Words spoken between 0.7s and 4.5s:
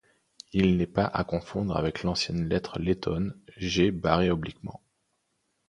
n’est pas à confondre avec l’ancienne lettre lettone, G barré